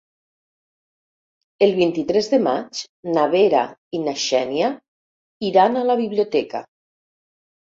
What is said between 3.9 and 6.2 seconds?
i na Xènia iran a la